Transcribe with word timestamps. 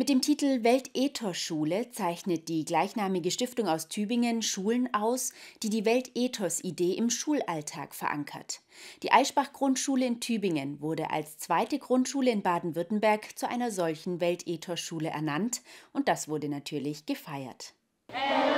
Mit 0.00 0.08
dem 0.08 0.22
Titel 0.22 0.64
Weltethos-Schule 0.64 1.90
zeichnet 1.90 2.48
die 2.48 2.64
gleichnamige 2.64 3.30
Stiftung 3.30 3.68
aus 3.68 3.86
Tübingen 3.88 4.40
Schulen 4.40 4.88
aus, 4.94 5.34
die 5.62 5.68
die 5.68 5.84
Weltethos-Idee 5.84 6.92
im 6.94 7.10
Schulalltag 7.10 7.94
verankert. 7.94 8.62
Die 9.02 9.12
Eichbach-Grundschule 9.12 10.06
in 10.06 10.18
Tübingen 10.18 10.80
wurde 10.80 11.10
als 11.10 11.36
zweite 11.36 11.78
Grundschule 11.78 12.30
in 12.30 12.40
Baden-Württemberg 12.40 13.38
zu 13.38 13.46
einer 13.46 13.70
solchen 13.70 14.22
Weltethos-Schule 14.22 15.10
ernannt 15.10 15.60
und 15.92 16.08
das 16.08 16.28
wurde 16.28 16.48
natürlich 16.48 17.04
gefeiert. 17.04 17.74
Hello, 18.10 18.49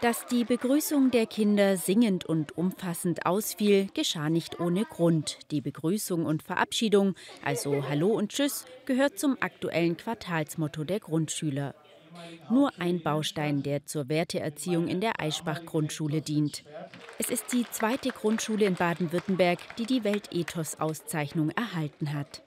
Dass 0.00 0.26
die 0.26 0.44
Begrüßung 0.44 1.10
der 1.10 1.26
Kinder 1.26 1.76
singend 1.76 2.24
und 2.24 2.56
umfassend 2.56 3.26
ausfiel, 3.26 3.88
geschah 3.94 4.30
nicht 4.30 4.60
ohne 4.60 4.84
Grund. 4.84 5.38
Die 5.50 5.60
Begrüßung 5.60 6.24
und 6.24 6.44
Verabschiedung, 6.44 7.16
also 7.44 7.88
Hallo 7.88 8.08
und 8.08 8.30
Tschüss, 8.30 8.64
gehört 8.86 9.18
zum 9.18 9.36
aktuellen 9.40 9.96
Quartalsmotto 9.96 10.84
der 10.84 11.00
Grundschüler. 11.00 11.74
Nur 12.48 12.70
ein 12.78 13.00
Baustein, 13.02 13.64
der 13.64 13.86
zur 13.86 14.08
Werteerziehung 14.08 14.86
in 14.86 15.00
der 15.00 15.20
Eichbach-Grundschule 15.20 16.20
dient. 16.20 16.64
Es 17.18 17.30
ist 17.30 17.52
die 17.52 17.66
zweite 17.68 18.10
Grundschule 18.10 18.66
in 18.66 18.74
Baden-Württemberg, 18.74 19.58
die 19.78 19.86
die 19.86 20.04
Weltethos-Auszeichnung 20.04 21.50
erhalten 21.50 22.12
hat. 22.12 22.42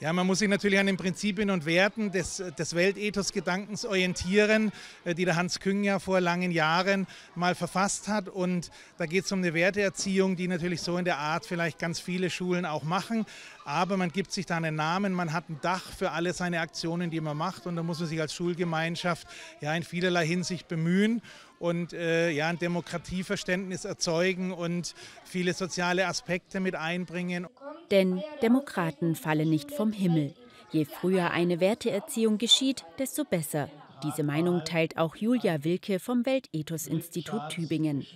Ja, 0.00 0.12
man 0.12 0.28
muss 0.28 0.38
sich 0.38 0.48
natürlich 0.48 0.78
an 0.78 0.86
den 0.86 0.96
Prinzipien 0.96 1.50
und 1.50 1.66
Werten 1.66 2.12
des, 2.12 2.40
des 2.56 2.76
Weltethos-Gedankens 2.76 3.84
orientieren, 3.84 4.70
äh, 5.04 5.12
die 5.12 5.24
der 5.24 5.34
Hans 5.34 5.58
Küng 5.58 5.82
ja 5.82 5.98
vor 5.98 6.20
langen 6.20 6.52
Jahren 6.52 7.08
mal 7.34 7.56
verfasst 7.56 8.06
hat. 8.06 8.28
Und 8.28 8.70
da 8.96 9.06
geht 9.06 9.24
es 9.24 9.32
um 9.32 9.40
eine 9.40 9.54
Werteerziehung, 9.54 10.36
die 10.36 10.46
natürlich 10.46 10.82
so 10.82 10.98
in 10.98 11.04
der 11.04 11.18
Art 11.18 11.46
vielleicht 11.46 11.80
ganz 11.80 11.98
viele 11.98 12.30
Schulen 12.30 12.64
auch 12.64 12.84
machen. 12.84 13.26
Aber 13.68 13.98
man 13.98 14.10
gibt 14.10 14.32
sich 14.32 14.46
da 14.46 14.56
einen 14.56 14.76
Namen, 14.76 15.12
man 15.12 15.34
hat 15.34 15.50
ein 15.50 15.58
Dach 15.60 15.82
für 15.92 16.12
alle 16.12 16.32
seine 16.32 16.60
Aktionen, 16.60 17.10
die 17.10 17.20
man 17.20 17.36
macht. 17.36 17.66
Und 17.66 17.76
da 17.76 17.82
muss 17.82 18.00
man 18.00 18.08
sich 18.08 18.18
als 18.18 18.32
Schulgemeinschaft 18.32 19.28
ja 19.60 19.74
in 19.74 19.82
vielerlei 19.82 20.26
Hinsicht 20.26 20.68
bemühen 20.68 21.20
und 21.58 21.92
äh, 21.92 22.30
ja, 22.30 22.48
ein 22.48 22.58
Demokratieverständnis 22.58 23.84
erzeugen 23.84 24.52
und 24.52 24.94
viele 25.22 25.52
soziale 25.52 26.06
Aspekte 26.06 26.60
mit 26.60 26.76
einbringen. 26.76 27.46
Denn 27.90 28.22
Demokraten 28.40 29.14
fallen 29.14 29.50
nicht 29.50 29.70
vom 29.70 29.92
Himmel. 29.92 30.34
Je 30.70 30.86
früher 30.86 31.30
eine 31.32 31.60
Werteerziehung 31.60 32.38
geschieht, 32.38 32.86
desto 32.98 33.24
besser. 33.24 33.68
Diese 34.02 34.22
Meinung 34.22 34.64
teilt 34.64 34.96
auch 34.96 35.14
Julia 35.14 35.62
Wilke 35.62 35.98
vom 35.98 36.24
Weltethos-Institut 36.24 37.50
Tübingen. 37.50 38.06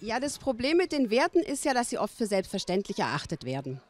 Ja, 0.00 0.20
das 0.20 0.38
Problem 0.38 0.76
mit 0.76 0.92
den 0.92 1.10
Werten 1.10 1.40
ist 1.40 1.64
ja, 1.64 1.74
dass 1.74 1.90
sie 1.90 1.98
oft 1.98 2.16
für 2.16 2.26
selbstverständlich 2.26 3.00
erachtet 3.00 3.44
werden. 3.44 3.80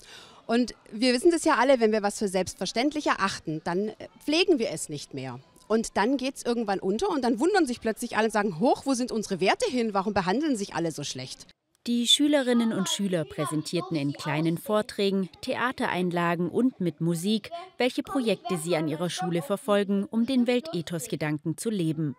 Und 0.46 0.74
wir 0.92 1.14
wissen 1.14 1.30
das 1.30 1.44
ja 1.44 1.56
alle, 1.56 1.80
wenn 1.80 1.92
wir 1.92 2.02
was 2.02 2.18
für 2.18 2.28
selbstverständlich 2.28 3.06
erachten, 3.06 3.60
dann 3.64 3.88
äh, 3.88 4.08
pflegen 4.24 4.58
wir 4.58 4.70
es 4.70 4.88
nicht 4.88 5.14
mehr. 5.14 5.40
Und 5.66 5.96
dann 5.96 6.16
geht 6.18 6.36
es 6.36 6.44
irgendwann 6.44 6.80
unter 6.80 7.08
und 7.08 7.22
dann 7.22 7.40
wundern 7.40 7.66
sich 7.66 7.80
plötzlich 7.80 8.16
alle 8.16 8.26
und 8.26 8.32
sagen, 8.32 8.60
hoch, 8.60 8.84
wo 8.84 8.94
sind 8.94 9.12
unsere 9.12 9.40
Werte 9.40 9.70
hin? 9.70 9.94
Warum 9.94 10.12
behandeln 10.12 10.56
sich 10.56 10.74
alle 10.74 10.92
so 10.92 11.04
schlecht? 11.04 11.46
Die 11.86 12.06
Schülerinnen 12.08 12.72
und 12.72 12.88
Schüler 12.88 13.24
präsentierten 13.24 13.96
in 13.96 14.14
kleinen 14.14 14.56
Vorträgen, 14.56 15.28
Theatereinlagen 15.42 16.48
und 16.48 16.80
mit 16.80 17.02
Musik, 17.02 17.50
welche 17.76 18.02
Projekte 18.02 18.56
sie 18.56 18.76
an 18.76 18.88
ihrer 18.88 19.10
Schule 19.10 19.42
verfolgen, 19.42 20.04
um 20.04 20.24
den 20.24 20.46
Weltethos-Gedanken 20.46 21.58
zu 21.58 21.68
leben. 21.68 22.16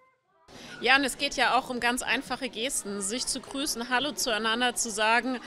Ja, 0.81 0.97
und 0.97 1.03
es 1.03 1.17
geht 1.17 1.35
ja 1.35 1.57
auch 1.57 1.71
um 1.71 1.79
ganz 1.79 2.03
einfache 2.03 2.47
Gesten, 2.47 3.01
sich 3.01 3.25
zu 3.25 3.39
grüßen, 3.39 3.89
Hallo 3.89 4.11
zueinander 4.11 4.75
zu 4.75 4.91
sagen 4.91 5.39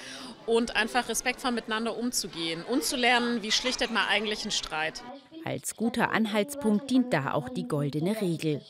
und 0.46 0.74
einfach 0.74 1.08
respektvoll 1.08 1.52
miteinander 1.52 1.96
umzugehen 1.96 2.64
und 2.64 2.82
zu 2.82 2.96
lernen, 2.96 3.42
wie 3.42 3.52
schlichtet 3.52 3.92
man 3.92 4.04
eigentlich 4.08 4.42
einen 4.42 4.50
Streit. 4.50 5.02
Als 5.44 5.76
guter 5.76 6.10
Anhaltspunkt 6.10 6.90
dient 6.90 7.12
da 7.12 7.34
auch 7.34 7.48
die 7.48 7.68
goldene 7.68 8.20
Regel. 8.20 8.60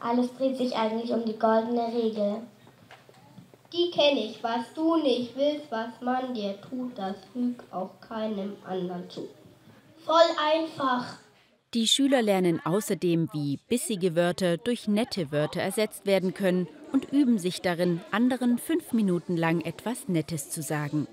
Alles 0.00 0.32
dreht 0.38 0.56
sich 0.56 0.74
eigentlich 0.74 1.10
um 1.10 1.24
die 1.24 1.38
goldene 1.38 1.88
Regel. 1.88 2.38
Die 3.72 3.90
kenne 3.90 4.24
ich, 4.24 4.42
was 4.42 4.72
du 4.74 4.96
nicht 4.96 5.36
willst, 5.36 5.70
was 5.70 5.88
man 6.00 6.34
dir 6.34 6.58
tut, 6.62 6.98
das 6.98 7.16
füg 7.32 7.62
auch 7.70 7.90
keinem 8.00 8.56
anderen 8.64 9.08
zu. 9.10 9.28
Voll 10.04 10.16
einfach. 10.52 11.18
Die 11.72 11.86
Schüler 11.86 12.20
lernen 12.20 12.60
außerdem, 12.64 13.28
wie 13.32 13.60
bissige 13.68 14.16
Wörter 14.16 14.56
durch 14.56 14.88
nette 14.88 15.30
Wörter 15.30 15.60
ersetzt 15.60 16.04
werden 16.04 16.34
können 16.34 16.66
und 16.90 17.12
üben 17.12 17.38
sich 17.38 17.60
darin, 17.60 18.00
anderen 18.10 18.58
fünf 18.58 18.92
Minuten 18.92 19.36
lang 19.36 19.60
etwas 19.60 20.08
Nettes 20.08 20.50
zu 20.50 20.62
sagen. 20.62 21.06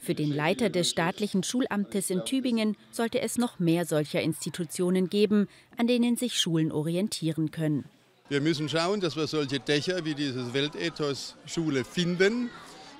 Für 0.00 0.14
den 0.14 0.32
Leiter 0.32 0.70
des 0.70 0.88
staatlichen 0.88 1.42
Schulamtes 1.42 2.08
in 2.08 2.24
Tübingen 2.24 2.74
sollte 2.90 3.20
es 3.20 3.36
noch 3.36 3.58
mehr 3.58 3.84
solcher 3.84 4.22
Institutionen 4.22 5.10
geben, 5.10 5.46
an 5.76 5.86
denen 5.86 6.16
sich 6.16 6.40
Schulen 6.40 6.72
orientieren 6.72 7.50
können. 7.50 7.84
Wir 8.30 8.40
müssen 8.40 8.70
schauen, 8.70 9.02
dass 9.02 9.14
wir 9.14 9.26
solche 9.26 9.60
Dächer 9.60 10.06
wie 10.06 10.14
dieses 10.14 10.54
Weltethos 10.54 11.36
Schule 11.44 11.84
finden. 11.84 12.48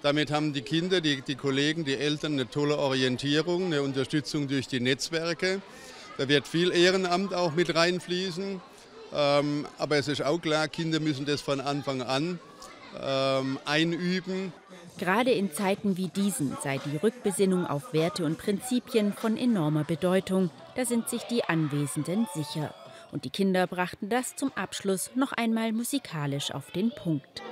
Damit 0.02 0.30
haben 0.30 0.52
die 0.52 0.60
Kinder, 0.60 1.00
die, 1.00 1.22
die 1.22 1.36
Kollegen, 1.36 1.86
die 1.86 1.96
Eltern 1.96 2.34
eine 2.34 2.50
tolle 2.50 2.76
Orientierung, 2.76 3.64
eine 3.64 3.80
Unterstützung 3.80 4.46
durch 4.46 4.68
die 4.68 4.80
Netzwerke. 4.80 5.62
Da 6.18 6.28
wird 6.28 6.46
viel 6.46 6.72
Ehrenamt 6.72 7.32
auch 7.32 7.54
mit 7.54 7.74
reinfließen. 7.74 8.60
Ähm, 9.14 9.66
aber 9.78 9.96
es 9.96 10.08
ist 10.08 10.22
auch 10.22 10.40
klar, 10.40 10.68
Kinder 10.68 11.00
müssen 11.00 11.24
das 11.24 11.40
von 11.40 11.60
Anfang 11.60 12.02
an 12.02 12.38
ähm, 13.00 13.58
einüben. 13.64 14.52
Gerade 14.98 15.30
in 15.30 15.52
Zeiten 15.52 15.96
wie 15.96 16.08
diesen 16.08 16.56
sei 16.62 16.78
die 16.78 16.96
Rückbesinnung 16.96 17.66
auf 17.66 17.92
Werte 17.92 18.24
und 18.24 18.36
Prinzipien 18.36 19.12
von 19.12 19.36
enormer 19.36 19.84
Bedeutung. 19.84 20.50
Da 20.74 20.84
sind 20.84 21.08
sich 21.08 21.22
die 21.22 21.44
Anwesenden 21.44 22.26
sicher. 22.34 22.74
Und 23.12 23.24
die 23.24 23.30
Kinder 23.30 23.66
brachten 23.66 24.10
das 24.10 24.36
zum 24.36 24.52
Abschluss 24.54 25.12
noch 25.14 25.32
einmal 25.32 25.72
musikalisch 25.72 26.50
auf 26.50 26.70
den 26.72 26.90
Punkt. 26.90 27.42